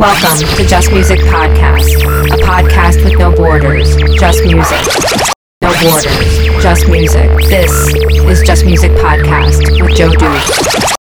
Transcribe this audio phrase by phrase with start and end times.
[0.00, 1.96] Welcome to Just Music Podcast,
[2.30, 4.86] a podcast with no borders, just music.
[5.60, 7.28] No borders, just music.
[7.48, 7.72] This
[8.30, 10.97] is Just Music Podcast with Joe Duke.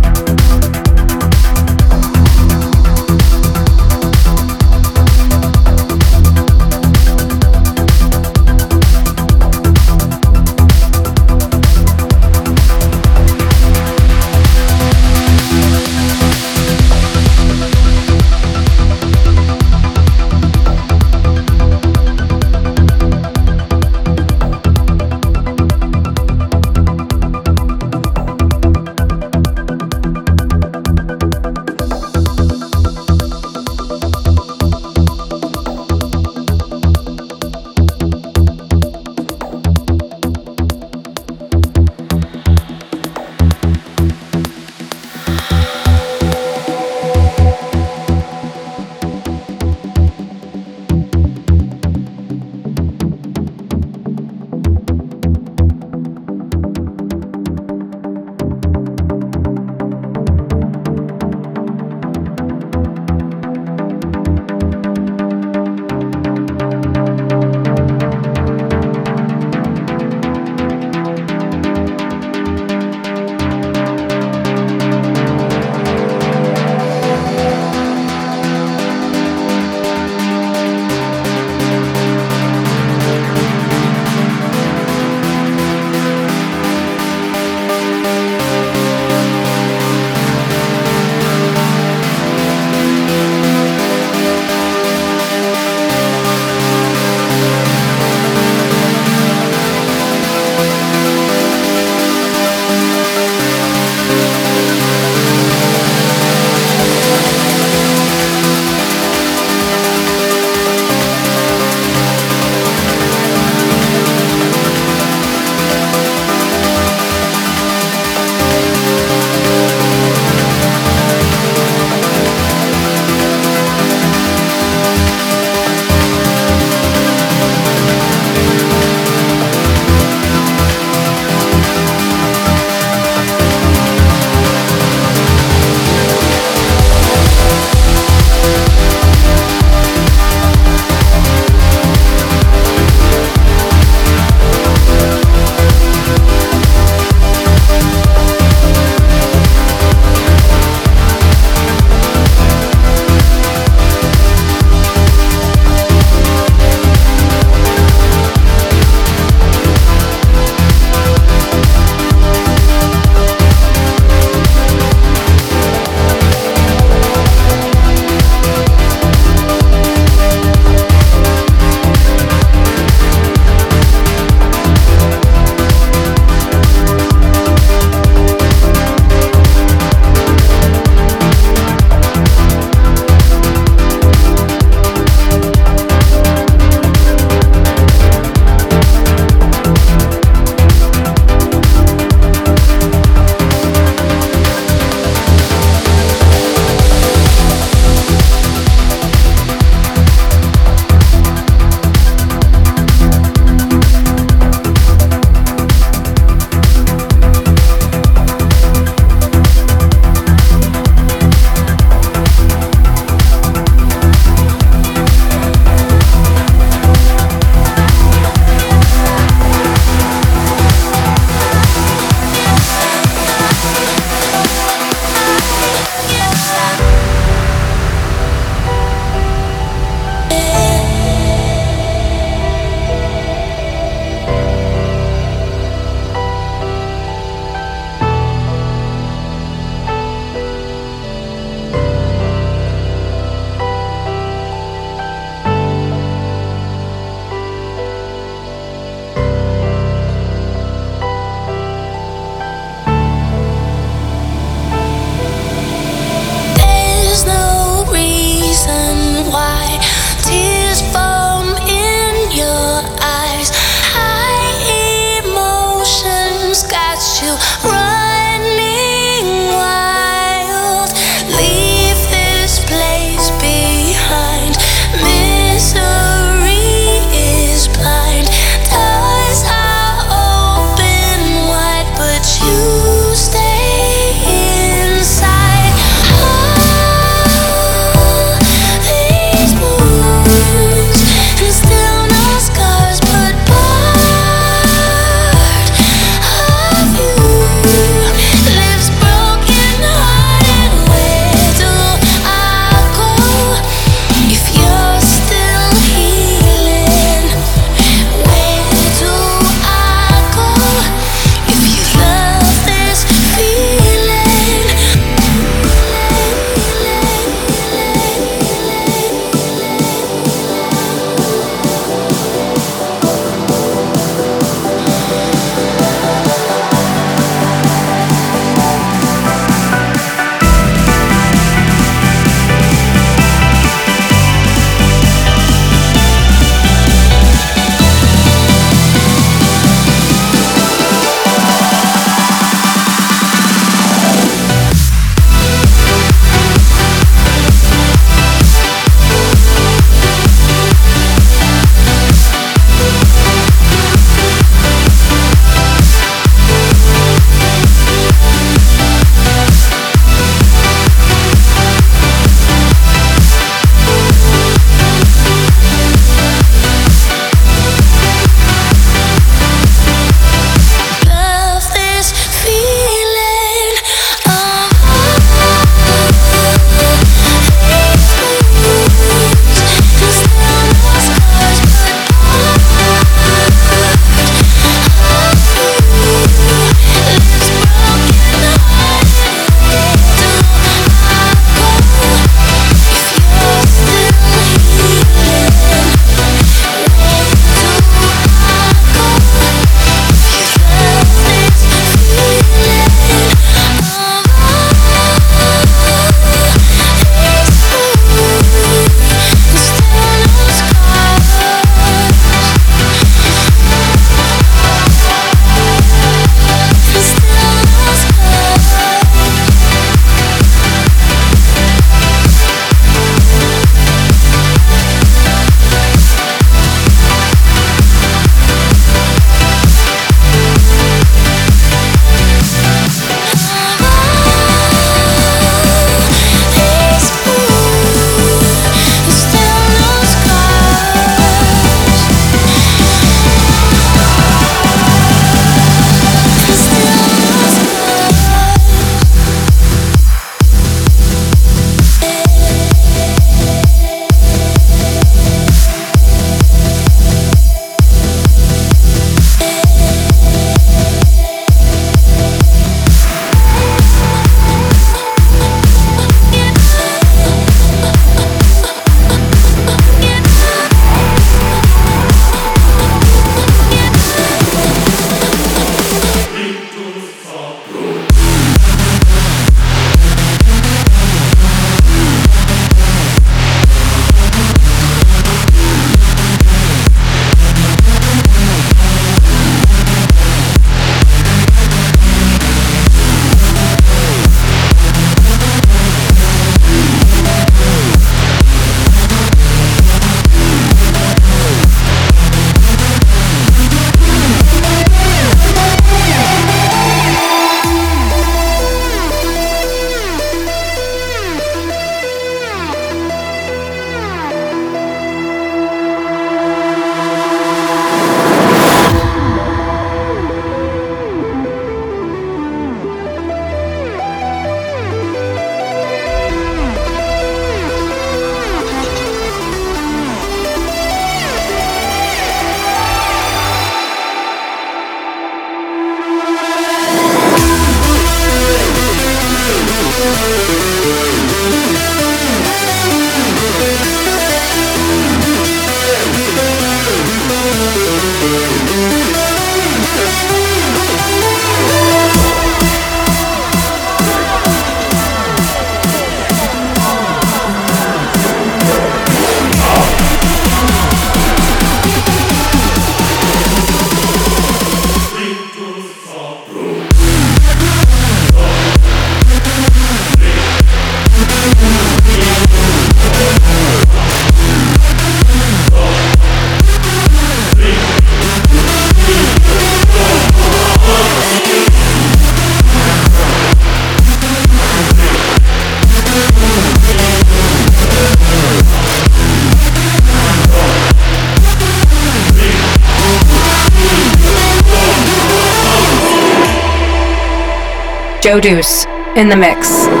[598.31, 598.85] Joe Deuce
[599.17, 600.00] in the mix.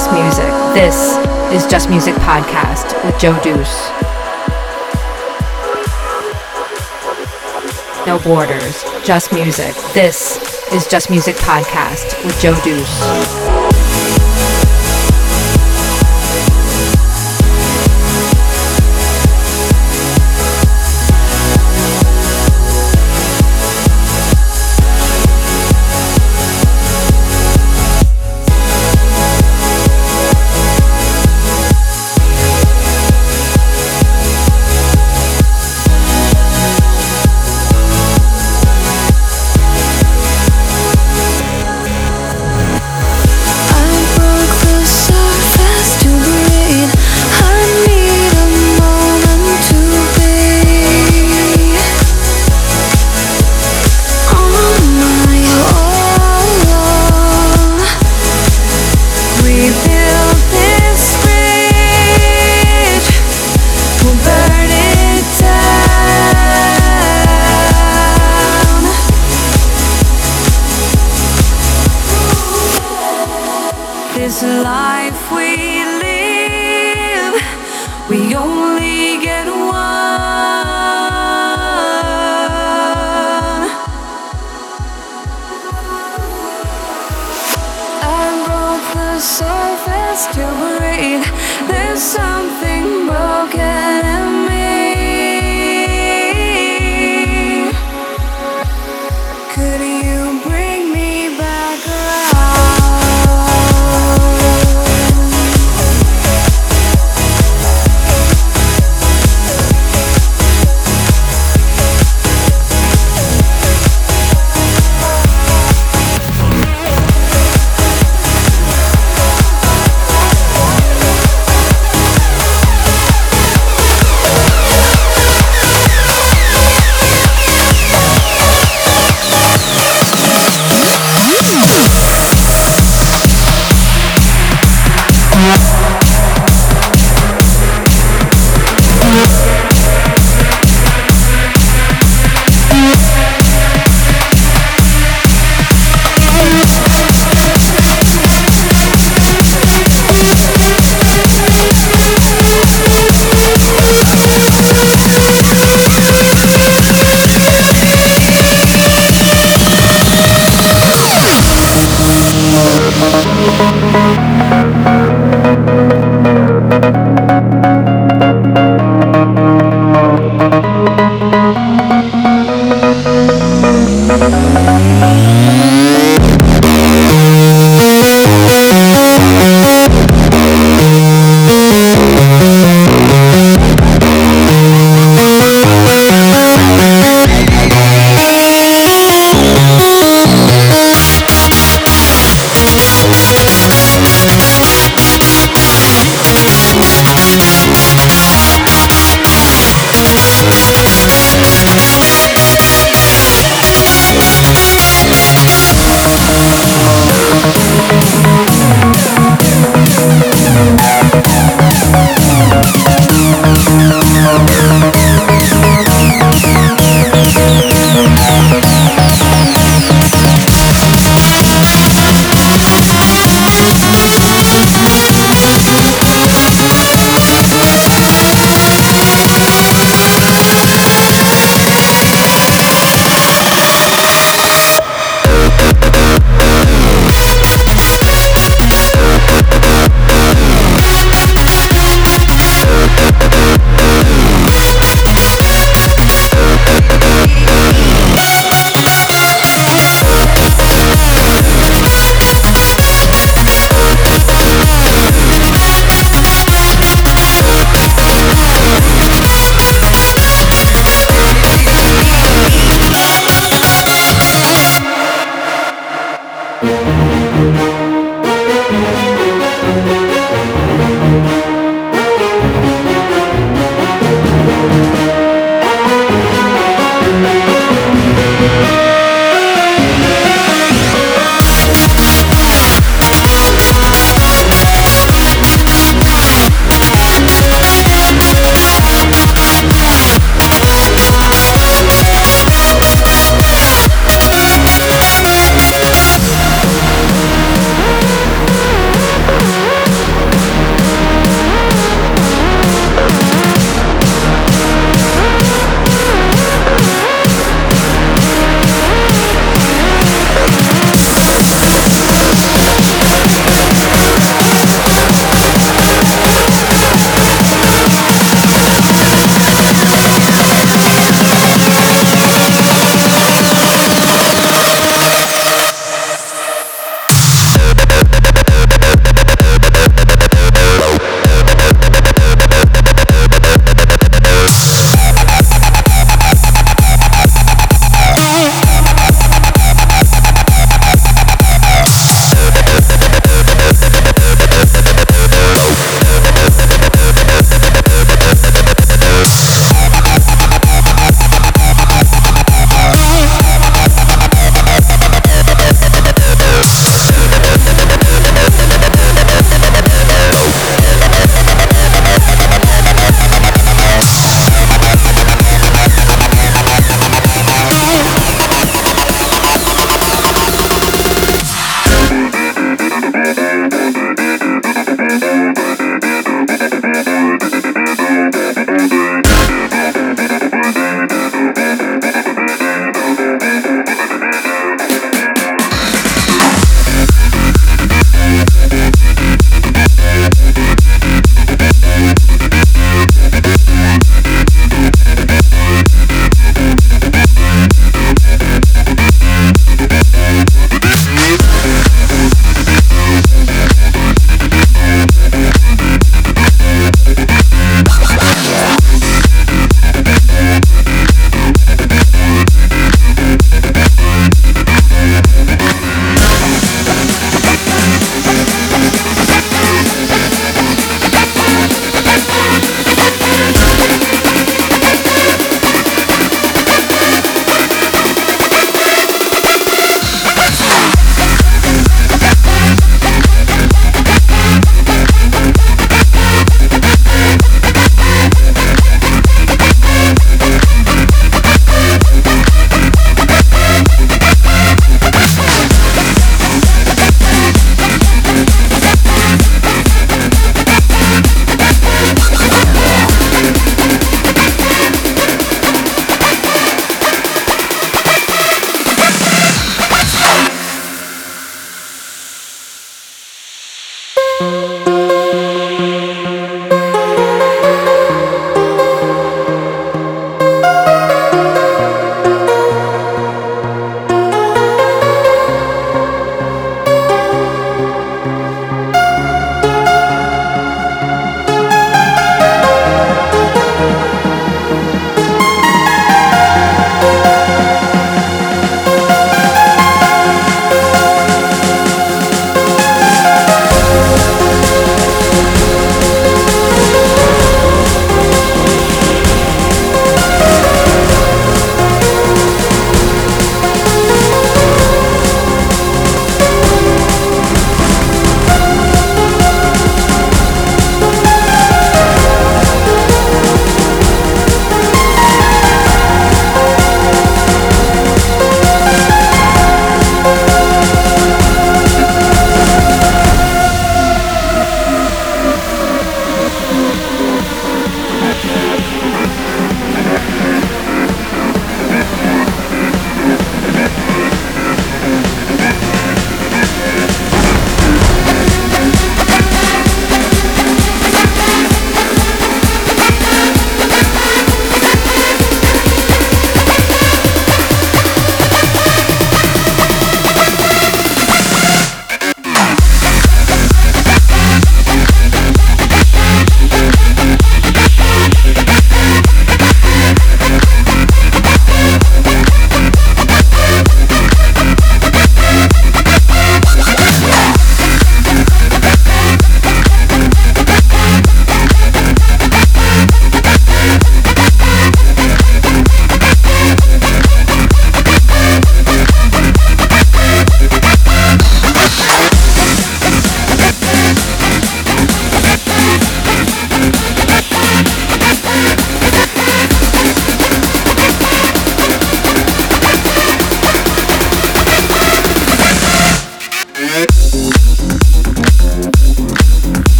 [0.00, 0.50] Just Music.
[0.72, 1.18] This
[1.52, 3.90] is Just Music Podcast with Joe Deuce.
[8.06, 9.74] No borders, just music.
[9.92, 13.49] This is Just Music Podcast with Joe Deuce.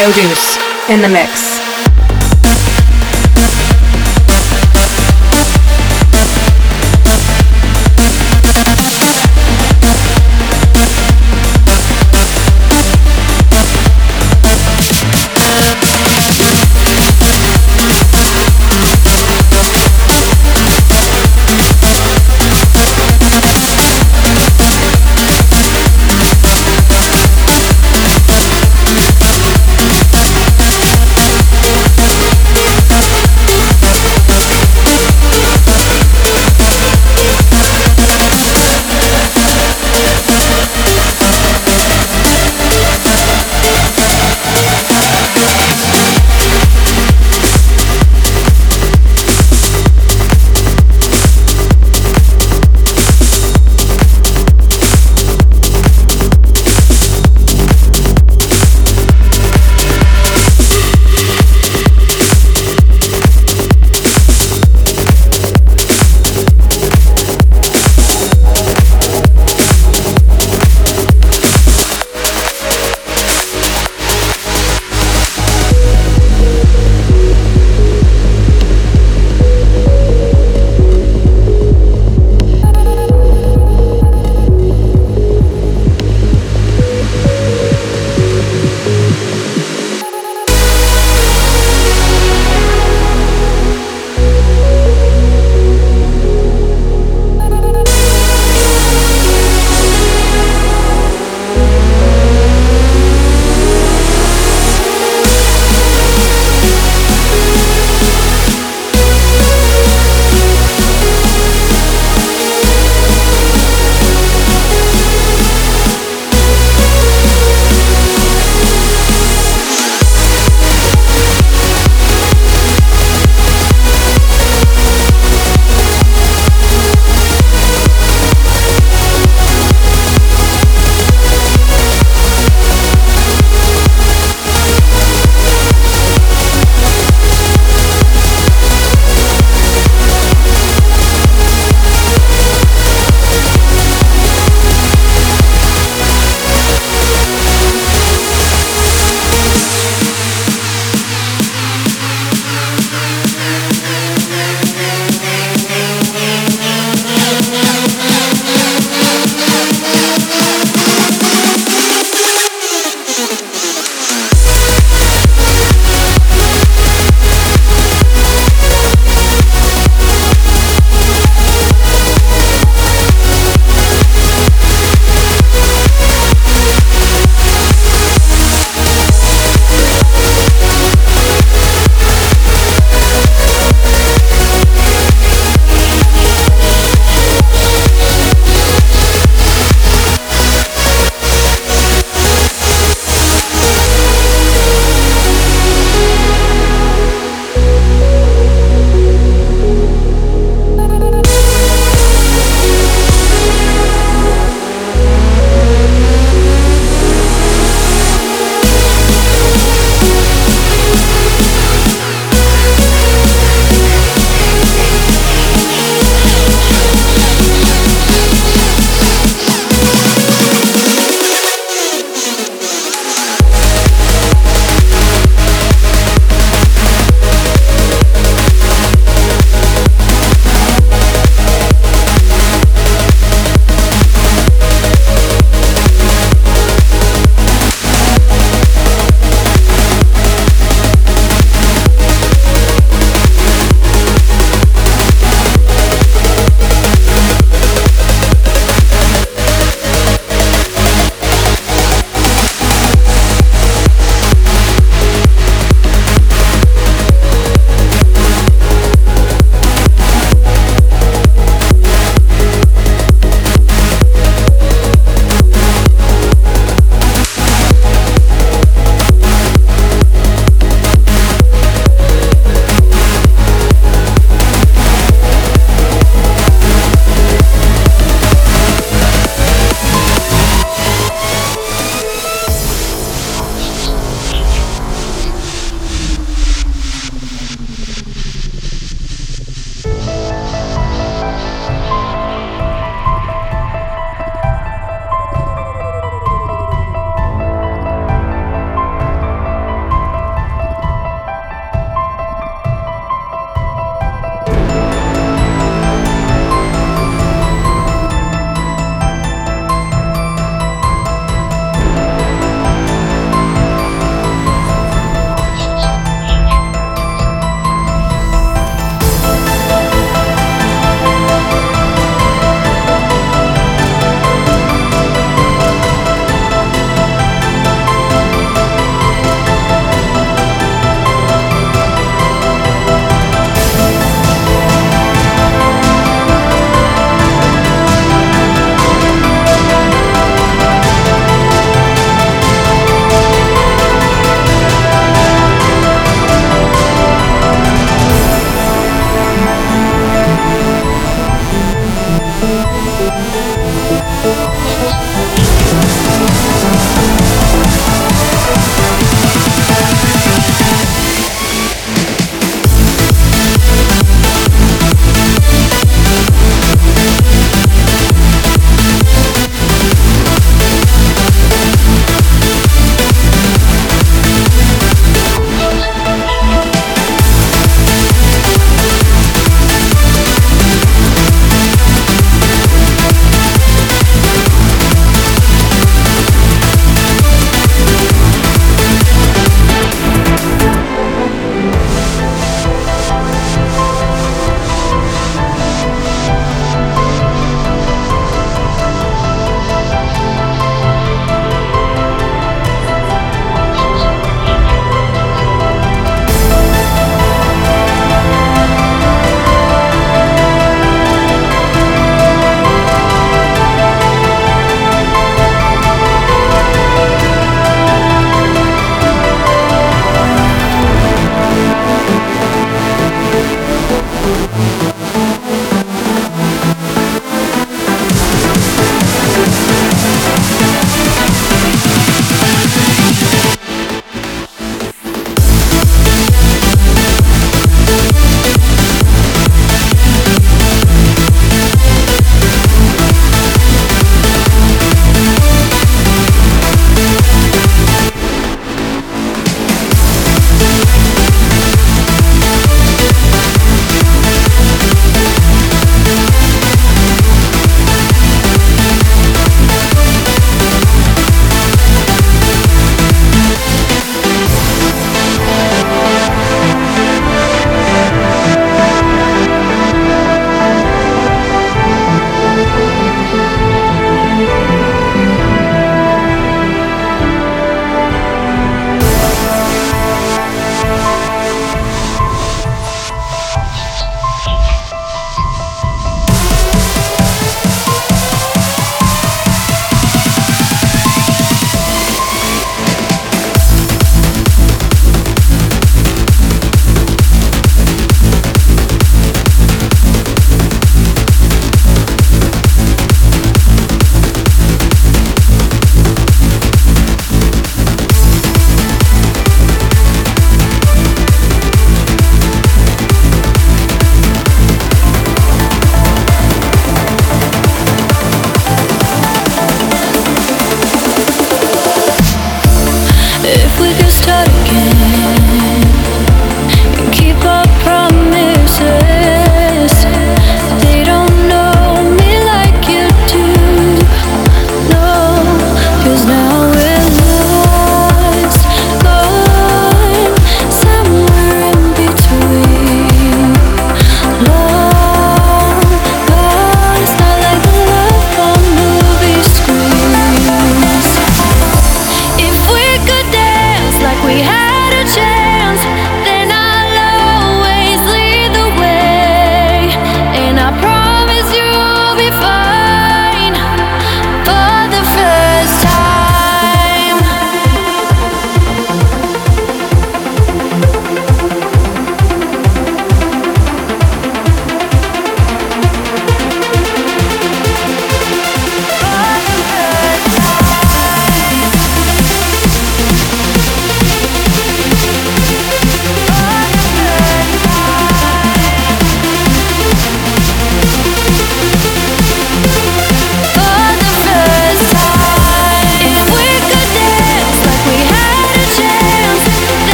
[0.00, 0.56] Joe Deuce
[0.88, 1.59] in the mix.